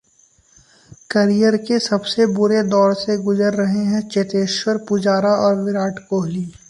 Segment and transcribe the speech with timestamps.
[1.11, 6.51] career के सबसे बुरे दौर से गुजर रहे हैं चेतेश्वर पुजारा और विराट कोहली